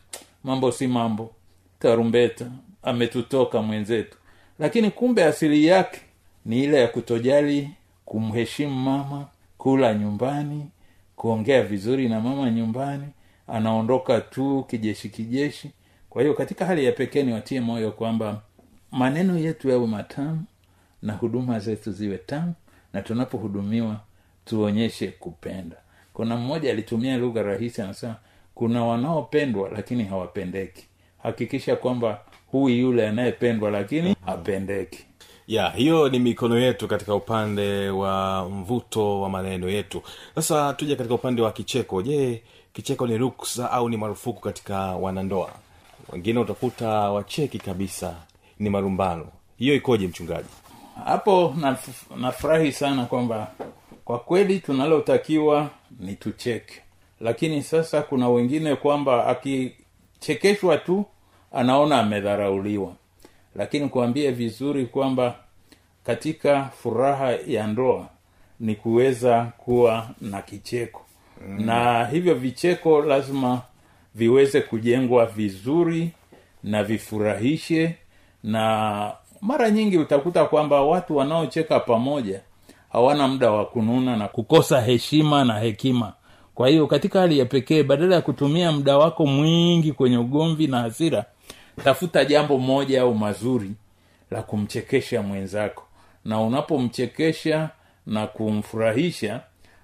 mambo 0.43 0.71
si 0.71 0.88
mambo. 0.88 1.31
Tarumbeta. 1.79 2.45
Ametutoka 2.83 3.62
mwenzetu. 3.62 4.17
Lakini 4.60 4.91
kumbe 4.91 5.23
asili 5.23 5.65
yake 5.65 6.01
ni 6.45 6.63
ile 6.63 6.81
ya 6.81 6.88
kutojali 6.88 7.69
kumheshimu 8.05 8.75
mama 8.75 9.25
kula 9.57 9.93
nyumbani 9.93 10.65
kuongea 11.15 11.63
vizuri 11.63 12.10
na 12.10 12.19
mama 12.21 12.51
nyumbani 12.51 13.03
anaondoka 13.47 14.21
tu 14.21 14.65
kijeshi 14.69 15.10
kijeshi. 15.10 15.71
Kwa 16.10 16.21
hiyo 16.21 16.33
katika 16.33 16.65
hali 16.65 16.86
ya 16.86 16.91
pekee 16.91 17.23
niwatie 17.23 17.62
moyo 17.62 17.91
kwamba 17.91 18.41
maneno 18.91 19.38
yetu 19.39 19.69
yawe 19.69 19.88
matamu 19.88 20.43
na 21.01 21.13
huduma 21.13 21.60
zetu 21.60 21.91
ziwe 21.91 22.17
tamu 22.17 22.53
na 22.93 23.01
tunapohudumiwa 23.01 23.99
tuonyeshe 24.45 25.07
kupenda. 25.07 25.75
Kuna 26.13 26.36
mmoja 26.38 26.71
alitumia 26.71 27.17
lugha 27.17 27.43
rahisi 27.43 27.81
anasema 27.81 28.15
kuna 28.55 28.86
wanaopendwa 28.86 29.69
lakini 29.69 30.03
hawapendeki. 30.03 30.86
Hakikisha 31.23 31.75
kwamba 31.75 32.21
huyu 32.51 32.75
yule 32.77 33.07
anayependwa 33.07 33.71
lakini 33.71 34.15
hapendeki. 34.25 35.05
Ya 35.47 35.69
hiyo 35.69 36.10
ni 36.10 36.19
mikono 36.19 36.60
yetu 36.60 36.88
katika 36.88 37.15
upande 37.15 37.89
wa 37.89 38.45
mvuto 38.49 39.21
wa 39.21 39.29
maneno 39.29 39.69
yetu. 39.69 40.01
Sasa 40.36 40.73
tuja 40.73 40.95
katika 40.95 41.15
upande 41.15 41.41
wa 41.41 41.51
kicheko. 41.51 42.01
Je 42.01 42.43
kicheko 42.77 43.07
ni 43.07 43.17
ruksa 43.17 43.71
au 43.71 43.89
ni 43.89 43.97
marufuku 43.97 44.41
katika 44.41 44.79
wanandoa? 44.79 45.49
Wengine 46.13 46.39
utakuta 46.39 46.87
wacheki 46.89 47.59
kabisa 47.59 48.15
ni 48.59 48.69
marumbano. 48.69 49.27
Hiyo 49.57 49.75
ikoje 49.75 50.07
mchungaji? 50.07 50.49
Hapo 51.05 51.53
naf- 51.59 52.17
nafurahi 52.17 52.71
sana 52.71 53.05
kwamba 53.05 53.51
kwa 54.05 54.19
kweli 54.19 54.59
tunalotakiwa 54.59 55.69
ni 55.99 56.15
tucheke. 56.15 56.81
Lakini 57.21 57.63
sasa 57.63 58.01
kuna 58.01 58.29
wengine 58.29 58.75
kwamba 58.75 59.27
akichekeshwa 59.27 60.77
tu 60.77 61.05
anaona 61.53 61.99
amedharauliwa. 61.99 62.93
Lakini 63.55 63.89
kuambia 63.89 64.31
vizuri 64.31 64.85
kwamba 64.85 65.35
katika 66.03 66.63
furaha 66.65 67.31
ya 67.31 67.67
ndoa 67.67 68.07
ni 68.59 68.75
kuweza 68.75 69.51
kuwa 69.57 70.09
na 70.21 70.41
kicheko 70.41 71.01
mm. 71.47 71.65
na 71.65 72.06
hivyo 72.06 72.36
vicheko 72.36 73.02
lazima 73.02 73.62
viweze 74.15 74.62
kujengwa 74.62 75.26
vizuri 75.26 76.12
na 76.63 76.84
vifurahishe 76.84 77.95
na 78.43 79.12
mara 79.41 79.69
nyingi 79.71 79.97
utakuta 79.97 80.45
kwamba 80.45 80.82
watu 80.82 81.17
wanaocheka 81.17 81.80
pamoja 81.80 82.41
hawana 82.89 83.28
muda 83.28 83.52
wa 83.52 83.65
kununa 83.65 84.15
na 84.17 84.28
kukosa 84.28 84.82
heshima 84.82 85.43
na 85.45 85.60
hekima 85.60 86.13
kwa 86.56 86.67
hiyo 86.69 86.88
katika 86.88 87.19
hali 87.19 87.39
ya 87.39 87.45
pekee 87.45 87.84
badala 87.84 88.15
ya 88.15 88.21
kutumia 88.21 88.71
muda 88.71 88.97
wako 88.97 89.26
mwingi 89.26 89.91
kwenye 89.91 90.17
ugomvi 90.17 90.67
na 90.67 90.80
hasira 90.82 91.26
tafuta 91.84 92.26
jambo 92.26 92.58
moja 92.58 93.02
au 93.02 93.15
mazuri 93.15 93.71
la 94.32 94.41
kumchekesha 94.43 95.21
mwenzako 95.21 95.84
na 96.26 96.41
unapomchekesha 96.41 97.69
na 98.06 98.28
kumfurahisha 98.28 99.41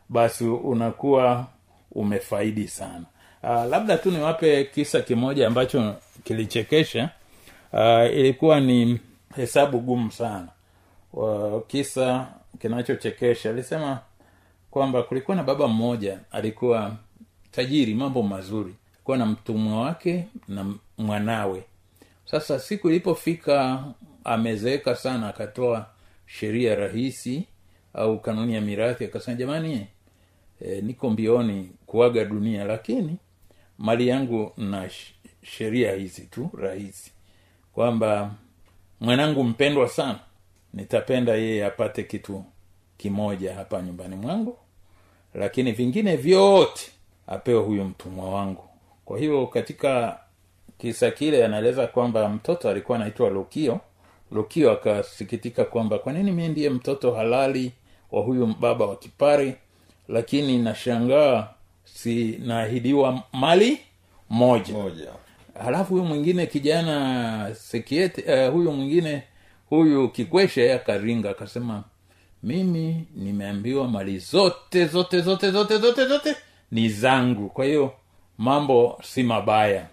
basi 0.09 0.43
unakuwa 0.43 1.47
umefaidi 1.91 2.67
sana. 2.67 3.03
Uh, 3.43 3.49
labda 3.65 3.97
tu 3.97 4.11
niwape 4.11 4.63
kisa 4.63 5.01
kimoja 5.01 5.47
ambacho 5.47 5.95
kilichekesha. 6.23 7.09
Uh, 7.73 8.05
ilikuwa 8.17 8.59
ni 8.59 8.99
hesabu 9.35 9.79
gumu 9.79 10.11
sana. 10.11 10.47
Uh, 11.13 11.61
kisa 11.67 12.27
kinachochekesha. 12.61 13.49
Alisema 13.49 13.99
kwamba 14.71 15.03
kulikuwa 15.03 15.37
na 15.37 15.43
baba 15.43 15.67
mmoja 15.67 16.19
alikuwa 16.31 16.95
tajiri 17.51 17.93
mambo 17.95 18.23
mazuri. 18.23 18.73
Alikuwa 18.95 19.17
na 19.17 19.25
mtumwa 19.25 19.81
wake 19.81 20.27
na 20.47 20.73
mwanawe. 20.97 21.63
Sasa 22.25 22.59
siku 22.59 22.89
ilipofika 22.89 23.83
amezeeka 24.23 24.95
sana 24.95 25.27
akatoa 25.27 25.85
sheria 26.25 26.75
rahisi 26.75 27.47
au 27.93 28.19
kanuni 28.19 28.53
ya 28.55 28.61
mirathi 28.61 29.05
akasema 29.05 29.37
jamani 29.37 29.87
e, 30.61 30.81
niko 30.81 31.09
mbioni 31.09 31.69
kuaga 31.85 32.25
dunia 32.25 32.65
lakini 32.65 33.17
mali 33.77 34.07
yangu 34.07 34.51
na 34.57 34.89
sheria 35.43 35.93
hizi 35.95 36.21
tu 36.21 36.49
rahisi. 36.57 37.11
Kwamba 37.73 38.31
mwanangu 39.01 39.43
mpendwa 39.43 39.89
sana 39.89 40.19
nitapenda 40.73 41.35
yeye 41.35 41.65
apate 41.65 42.03
kitu 42.03 42.43
kimoja 42.97 43.53
hapa 43.55 43.81
nyumbani 43.81 44.15
mwangu 44.15 44.57
lakini 45.33 45.71
vingine 45.71 46.15
vyote 46.15 46.91
apewe 47.27 47.59
huyu 47.63 47.83
mtumwa 47.83 48.29
wangu. 48.29 48.63
Kwa 49.05 49.19
hiyo 49.19 49.47
katika 49.47 50.19
kisa 50.77 51.11
kile 51.11 51.45
anaeleza 51.45 51.87
kwamba 51.87 52.29
mtoto 52.29 52.69
alikuwa 52.69 52.97
anaitwa 52.97 53.29
lukio. 53.29 53.79
Lukio 54.31 54.71
akasikitika 54.71 55.65
kwamba 55.65 55.99
kwa 55.99 56.13
nini 56.13 56.31
mie 56.31 56.47
ndiye 56.47 56.69
mtoto 56.69 57.11
halali 57.13 57.71
wa 58.13 58.21
huyu 58.21 58.55
baba 58.59 58.85
wa 58.85 58.95
kipare 58.95 59.55
lakini 60.07 60.57
nashangaa 60.57 61.47
si 61.83 62.37
naahidiwa 62.45 63.23
mali 63.33 63.79
moja. 64.29 64.73
Moja. 64.73 65.07
Halafu 65.63 65.93
huyu 65.93 66.05
mwingine 66.05 66.45
kijana 66.45 67.55
sekiete 67.55 68.47
uh, 68.47 68.53
huyu 68.53 68.71
mwingine 68.71 69.23
huyu 69.69 70.09
kikweshe 70.09 70.73
akaringa 70.73 71.29
akasema 71.29 71.83
mimi 72.43 73.07
nimeambiwa 73.15 73.87
mali 73.87 74.17
zote 74.19 74.85
zote 74.85 75.21
zote 75.21 75.51
zote 75.51 75.77
zote 75.77 76.05
zote 76.07 76.35
ni 76.71 76.89
zangu 76.89 77.49
kwa 77.49 77.65
hiyo 77.65 77.93
mambo 78.37 78.99
si 79.03 79.23
mabaya. 79.23 79.87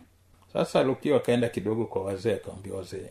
Sasa 0.52 0.82
lukio 0.82 1.16
akaenda 1.16 1.48
kidogo 1.48 1.84
kwa 1.84 2.02
wazee 2.04 2.34
akawambia 2.34 2.74
wazee 2.74 3.10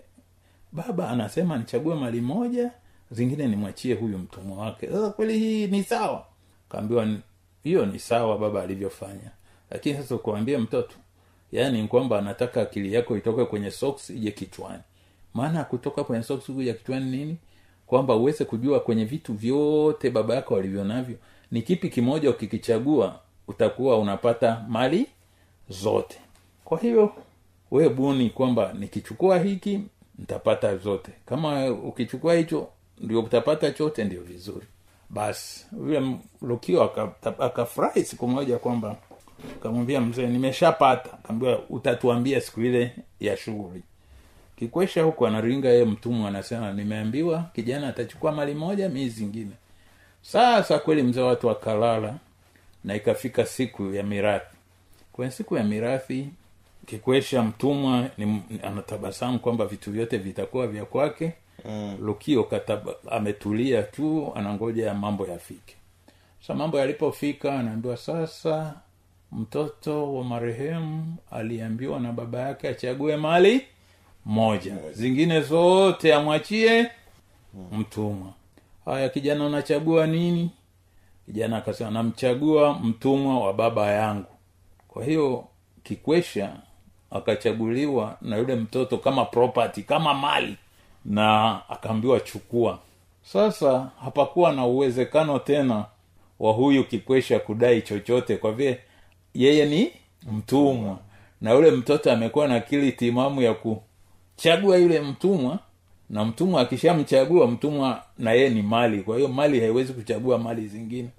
baba 0.71 1.09
anasema 1.09 1.57
nichague 1.57 1.95
mali 1.95 2.21
moja 2.21 2.71
zingine 3.11 3.47
nimwachie 3.47 3.93
huyu 3.93 4.17
mtumwa 4.17 4.57
wake. 4.65 4.87
Sasa 4.87 5.09
kweli 5.09 5.39
hii 5.39 5.67
ni 5.67 5.83
sawa? 5.83 6.25
Kaambiwa 6.69 7.05
"Ni- 7.05 7.19
hiyo 7.63 7.85
ni 7.85 7.99
sawa 7.99 8.37
baba 8.37 8.63
alivyofanya. 8.63 9.31
Lakini 9.71 9.97
sasa 9.97 10.15
ukuambie 10.15 10.57
mtoto 10.57 10.95
yaani 11.51 11.87
kwamba 11.87 12.19
anataka 12.19 12.61
akili 12.61 12.93
yako 12.93 13.17
itoke 13.17 13.45
kwenye 13.45 13.71
soks 13.71 14.09
ije 14.09 14.31
kichwani. 14.31 14.83
Maana 15.33 15.63
kutoka 15.63 16.03
kwenye 16.03 16.23
soks 16.23 16.45
kuja 16.45 16.73
kichwani 16.73 17.11
nini? 17.17 17.37
Kwamba 17.87 18.15
uweze 18.15 18.45
kujua 18.45 18.79
kwenye 18.79 19.05
vitu 19.05 19.33
vyote 19.33 20.09
baba 20.09 20.35
yako 20.35 20.53
walivyo 20.53 20.83
navyo 20.83 21.15
ni 21.51 21.61
kipi 21.61 21.89
kimoja 21.89 22.29
ukikichagua 22.29 23.19
utakuwa 23.47 23.99
unapata 23.99 24.65
mali 24.67 25.07
zote. 25.69 26.17
Kwa 26.65 26.79
hiyo 26.79 27.13
we 27.71 27.89
buni 27.89 28.29
kwamba 28.29 28.73
nikichukua 28.73 29.39
hiki 29.39 29.79
nitapata 30.19 30.77
zote. 30.77 31.11
Kama 31.25 31.71
ukichukua 31.71 32.35
hicho 32.35 32.67
ndio 32.99 33.19
utapata 33.19 33.71
chote 33.71 34.03
ndio 34.03 34.21
vizuri. 34.21 34.65
Basi 35.09 35.65
yule 35.77 36.15
lukio 36.41 36.83
aka- 36.83 37.39
akafurahi 37.39 38.03
siku 38.03 38.27
moja 38.27 38.57
kwamba 38.57 38.95
kamwambia 39.63 40.01
mzee 40.01 40.27
nimeshapata. 40.27 41.09
Kaambia 41.23 41.59
utatuambia 41.69 42.41
siku 42.41 42.61
ile 42.61 42.95
ya 43.19 43.37
shughuli. 43.37 43.83
Kikwesha 44.55 45.03
huku 45.03 45.27
anaringa 45.27 45.69
yeye 45.69 45.85
mtumwa 45.85 46.27
anasema 46.29 46.73
nimeambiwa 46.73 47.43
kijana 47.55 47.87
atachukua 47.87 48.31
mali 48.31 48.53
moja 48.53 48.89
mii 48.89 49.09
zingine. 49.09 49.51
Sasa 50.21 50.79
kweli 50.79 51.03
mzee 51.03 51.21
watu 51.21 51.47
wakalala 51.47 52.15
na 52.83 52.95
ikafika 52.95 53.45
siku 53.45 53.93
ya 53.93 54.03
mirathi. 54.03 54.55
Kwenye 55.11 55.31
siku 55.31 55.57
ya 55.57 55.63
mirathi 55.63 56.29
kikwesha 56.85 57.43
mtumwa 57.43 58.09
ni, 58.17 58.41
anatabasamu 58.63 59.39
kwamba 59.39 59.65
vitu 59.65 59.91
vyote 59.91 60.17
vitakuwa 60.17 60.67
vya 60.67 60.85
kwake 60.85 61.33
mm. 61.65 61.97
lukio 62.01 62.43
kataba, 62.43 62.91
ametulia 63.11 63.83
tu 63.83 64.31
anangoja 64.35 64.93
mambo 64.93 65.27
yafike. 65.27 65.75
Sa 66.47 66.53
mambo 66.55 66.79
yalipofika 66.79 67.59
anaambiwa 67.59 67.97
sasa 67.97 68.73
mtoto 69.31 70.13
wa 70.15 70.23
marehemu 70.23 71.15
aliambiwa 71.31 71.99
na 71.99 72.11
baba 72.11 72.39
yake 72.39 72.67
achague 72.69 73.15
mali 73.17 73.61
moja. 74.25 74.75
Zingine 74.93 75.41
zote 75.41 76.13
amwachie 76.13 76.89
mtumwa. 77.71 78.33
Haya 78.85 79.09
kijana 79.09 79.45
unachagua 79.45 80.07
nini? 80.07 80.49
Kijana 81.25 81.57
akasema 81.57 81.91
namchagua 81.91 82.73
mtumwa 82.73 83.39
wa 83.47 83.53
baba 83.53 83.91
yangu. 83.91 84.25
Kwa 84.87 85.03
hiyo 85.05 85.47
kikwesha 85.83 86.55
akachaguliwa 87.11 88.17
na 88.21 88.37
yule 88.37 88.55
mtoto 88.55 88.97
kama 88.97 89.25
property 89.25 89.81
kama 89.83 90.13
mali 90.13 90.57
na 91.09 91.61
akaambiwa 91.69 92.19
chukua. 92.19 92.79
Sasa 93.23 93.89
hapakuwa 94.03 94.53
na 94.53 94.65
uwezekano 94.65 95.39
tena 95.39 95.85
wa 96.39 96.53
huyu 96.53 96.83
kikwesha 96.83 97.39
kudai 97.39 97.81
chochote 97.81 98.37
kwa 98.37 98.51
vile 98.51 98.79
yeye 99.33 99.65
ni 99.65 99.91
mtumwa. 100.31 100.99
Na 101.41 101.51
yule 101.51 101.71
mtoto 101.71 102.11
amekuwa 102.11 102.47
na 102.47 102.55
akili 102.55 102.91
timamu 102.91 103.41
ya 103.41 103.53
kuchagua 103.53 104.77
yule 104.77 105.01
mtumwa 105.01 105.59
na 106.09 106.25
mtumwa 106.25 106.61
akishamchagua 106.61 107.47
mtumwa 107.47 108.03
na 108.17 108.31
yeye 108.31 108.49
ni 108.49 108.61
mali. 108.61 109.01
Kwa 109.03 109.15
hiyo 109.17 109.27
mali 109.27 109.59
haiwezi 109.59 109.93
kuchagua 109.93 110.37
mali 110.37 110.67
zingine 110.67 111.09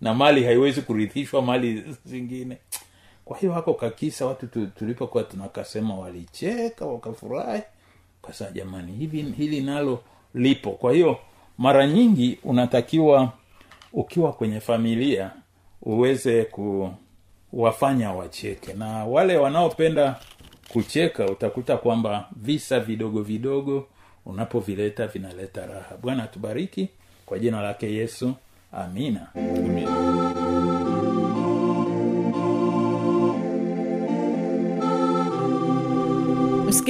na 0.00 0.14
mali 0.14 0.44
haiwezi 0.44 0.82
kurithishwa 0.82 1.42
mali 1.42 1.84
zingine. 2.04 2.56
Kwa 3.24 3.38
hiyo 3.38 3.52
hako 3.52 3.74
kakisa 3.74 4.26
watu 4.26 4.66
tulipokuwa 4.66 5.24
tunakasema 5.24 5.94
walicheka 5.94 6.86
wakafurahi 6.86 7.62
kasa 8.28 8.50
jamani 8.50 8.92
hivi 8.92 9.22
hili 9.22 9.60
nalo 9.60 10.02
lipo. 10.34 10.70
Kwa 10.70 10.92
hiyo 10.92 11.16
mara 11.58 11.86
nyingi 11.86 12.38
unatakiwa 12.44 13.32
ukiwa 13.92 14.32
kwenye 14.32 14.60
familia 14.60 15.30
uweze 15.82 16.44
kuwafanya 17.50 18.12
wacheke. 18.12 18.72
Na 18.72 19.04
wale 19.04 19.36
wanaopenda 19.36 20.16
kucheka 20.72 21.26
utakuta 21.26 21.76
kwamba 21.76 22.28
visa 22.36 22.80
vidogo 22.80 23.22
vidogo 23.22 23.86
unapovileta 24.26 25.06
vinaleta 25.06 25.66
raha. 25.66 25.96
Bwana 26.02 26.22
atubariki 26.22 26.88
kwa 27.26 27.38
jina 27.38 27.60
lake 27.62 27.92
yesu 27.94 28.34
amina 28.72 29.26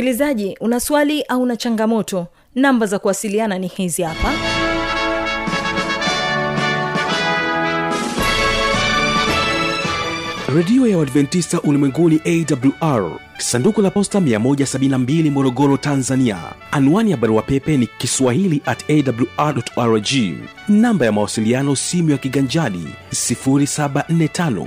msikilizaji 0.03 0.57
una 0.61 0.81
swali 0.81 1.23
au 1.23 1.47
na 1.47 1.57
changamoto? 1.57 2.27
Namba 2.55 2.87
za 2.87 2.99
kuwasiliana 2.99 3.59
ni 3.59 3.67
hizi 3.67 4.03
hapa. 4.03 4.33
Redio 10.55 10.87
ya 10.87 10.99
uadventista 10.99 11.61
ulimwenguni 11.63 12.21
awr 12.81 13.11
sanduku 13.39 13.83
la 13.83 13.91
posta 13.91 14.21
172 14.21 15.31
morogoro 15.31 15.77
tanzania. 15.77 16.39
Anwani 16.71 17.11
ya 17.11 17.17
barua 17.17 17.43
pepe 17.43 17.77
ni 17.77 17.87
kiswahili 17.87 18.63
at 18.67 18.85
awrrg 18.91 20.09
namba 20.69 21.07
ya 21.07 21.13
mawasiliano 21.13 21.77
simu 21.77 22.11
ya 22.11 22.19
kiganjadi 22.19 22.87
745 23.13 24.67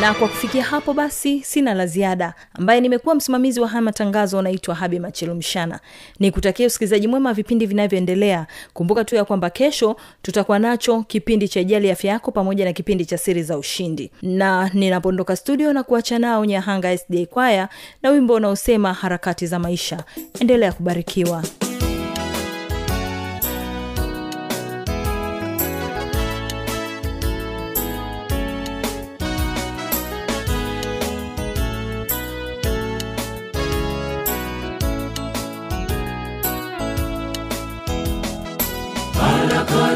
na 0.00 0.14
kwa 0.14 0.28
kufikia 0.28 0.64
hapo 0.64 0.94
basi 0.94 1.40
sina 1.44 1.74
la 1.74 1.86
ziada. 1.86 2.34
Ambaye 2.54 2.80
nimekuwa 2.80 3.14
msimamizi 3.14 3.60
wa 3.60 3.68
haya 3.68 3.82
matangazo 3.82 4.38
anaitwa 4.38 4.74
habi 4.74 4.98
machilumshana 5.00 5.80
ni 6.18 6.30
kutakia 6.30 6.66
usikilizaji 6.66 7.08
mwema 7.08 7.32
vipindi 7.34 7.66
vinavyoendelea. 7.66 8.46
Kumbuka 8.74 9.04
tu 9.04 9.16
ya 9.16 9.24
kwamba 9.24 9.50
kesho 9.50 9.96
tutakuwa 10.22 10.58
nacho 10.58 11.02
kipindi 11.02 11.48
cha 11.48 11.60
ijali 11.60 11.90
afya 11.90 12.10
yako 12.12 12.30
pamoja 12.32 12.64
na 12.64 12.72
kipindi 12.72 13.04
cha 13.06 13.18
siri 13.18 13.42
za 13.42 13.58
ushindi. 13.58 14.10
Na 14.22 14.70
ninapoondoka 14.74 15.36
studio 15.36 15.72
na 15.72 15.82
kuacha 15.82 16.18
nao 16.18 16.44
nyahanga 16.44 16.98
sda 16.98 17.26
kwaya 17.26 17.68
na 18.02 18.10
wimbo 18.10 18.34
unaosema 18.34 18.92
harakati 18.92 19.46
za 19.46 19.58
maisha. 19.58 20.04
Endelea 20.40 20.72
kubarikiwa 20.72 21.42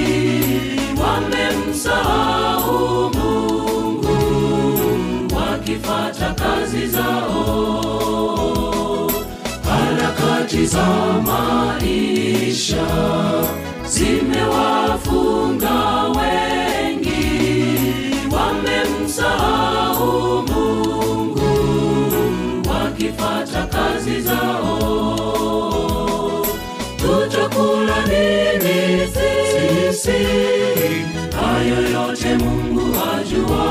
wamemsahau 1.01 2.69
mungu 3.13 4.17
wakifata 5.35 6.33
kazi 6.33 6.87
zao 6.87 8.31
harakati 9.69 10.65
za 10.65 10.85
maisha 11.25 12.87
zimewafunga 13.87 14.94
siri, 30.05 31.05
hayo 31.41 31.81
yote 31.93 32.35
Mungu 32.37 32.81
ajua. 33.13 33.65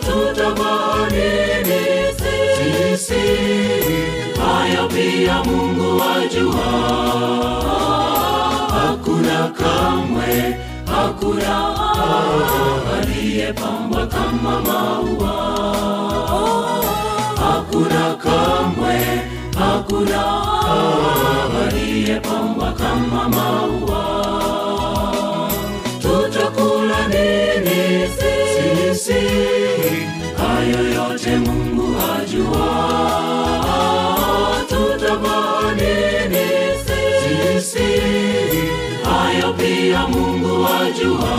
Tutavaa 0.00 1.08
nini 1.10 1.82
sisi? 2.18 3.24
Hayo 4.40 4.88
pia 4.88 5.44
Mungu 5.44 6.02
ajua. 6.02 6.68
Hakuna 8.74 9.48
kamwe, 9.48 10.56
hakuna 10.86 11.56
aliyepambwa 12.98 14.06
kama 14.06 14.60
maua. 14.60 15.34
Hakuna 17.36 18.14
kamwe, 18.14 19.20
hakuna 19.58 20.22
aliyepambwa 21.66 22.72
kama 22.72 23.28
maua. 23.28 24.21
Sisi 29.02 30.06
hayo 30.36 30.94
yote 30.94 31.36
mungu 31.36 31.94
ajua 32.20 32.68
tutavaa 34.68 35.72
nini 35.74 36.48
sisi. 36.84 38.02
Hayo 39.04 39.52
pia 39.52 40.06
mungu 40.08 40.66
ajua 40.66 41.34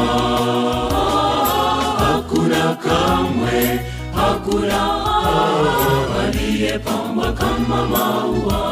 hakuna 1.99 2.75
kamwe 2.75 3.79
hakuna 4.15 4.81
aliyepamba 6.23 7.31
kama 7.33 7.87
maua. 7.87 8.63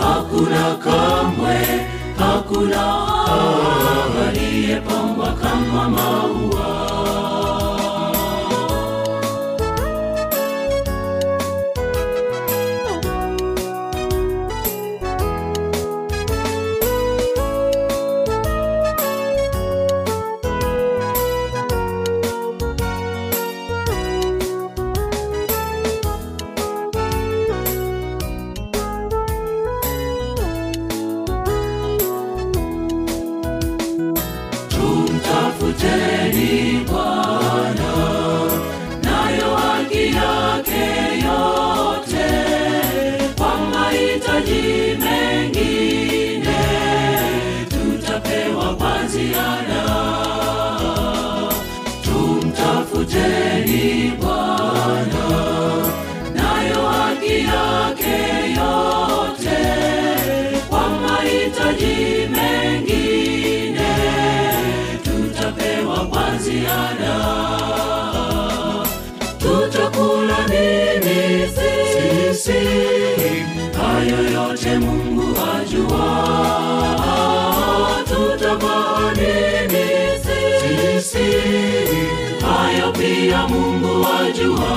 Hakuna 0.00 0.74
kamwe 0.74 1.86
hakuna 2.18 3.08
aliyepambwa 4.28 5.32
kama 5.32 5.88
maua 5.88 6.87
sisi 72.48 73.44
hayo 73.78 74.30
yote 74.32 74.78
mungu 74.78 75.36
ajua. 75.56 76.28
Nini 79.16 79.86
sisi. 80.22 81.30
Hayo 82.46 82.92
pia 82.92 83.48
mungu 83.48 84.06
ajua. 84.20 84.68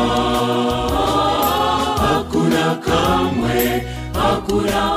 Hakuna 2.01 2.75
kamwe 2.75 3.83
hakuna 4.13 4.91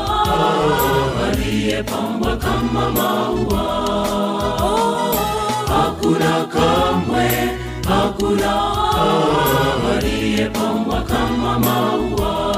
aliyepambwa 1.27 2.37
kama 2.37 2.91
maua. 2.91 3.65
Hakuna 5.69 6.45
kamwe 6.45 7.31
hakuna 7.89 8.55
aliyepambwa 9.97 11.03
kama 11.03 11.59
maua 11.59 12.54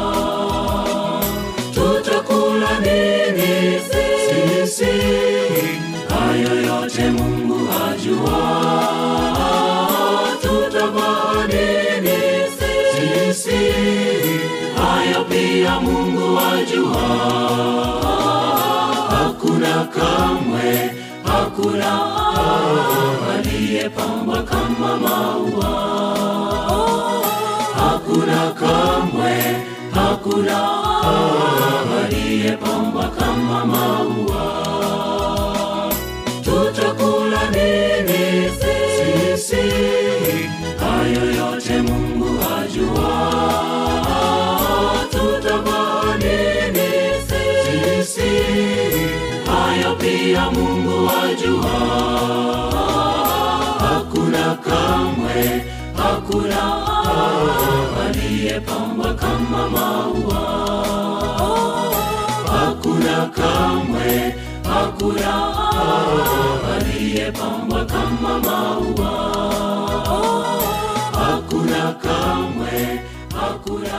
sisi 3.88 4.84
hayo 6.08 6.62
yote 6.66 7.10
mungu 7.10 7.68
ajua 7.92 8.40
tutavaa 10.42 11.46
nini 11.46 12.18
sisi 12.58 13.72
hayo 14.82 15.24
pia 15.24 15.80
mungu 15.80 16.38
ajua 16.38 17.06
hakuna 19.10 19.84
kamwe 19.84 20.90
hakuna 21.24 22.00
aliyepamba 23.34 24.42
kama 24.42 24.96
maua 24.96 25.76
hakuna 27.76 28.50
kamwe 28.50 29.56
hakuna 30.06 30.58
aliyepambwa 32.04 33.08
kama 33.08 33.64
maua. 33.66 34.66
Tutakula 36.44 37.50
nini 37.50 38.50
sisi. 38.50 39.56
Hayo 40.80 41.24
yote 41.32 41.82
mungu 41.82 42.28
ajua 42.60 43.32
tutavaa 45.10 46.16
nini 46.18 46.90
sisi. 47.28 48.30
Hayo 49.46 49.94
pia 49.96 50.50
mungu 50.50 51.10
ajua 51.24 51.76
hakuna 53.78 54.54
kamwe 54.54 55.64
hakuna 56.26 56.86
aliyepambwa 58.06 59.14
kama 59.14 59.68
maua. 59.68 60.42
Hakuna 62.52 63.26
kamwe 63.26 64.34
hakuna. 64.68 65.56
Aliyepambwa 66.76 67.84
kama 67.84 68.38
maua. 68.38 69.12
Hakuna 71.12 71.92
kamwe 71.92 73.00
hakuna 73.40 73.94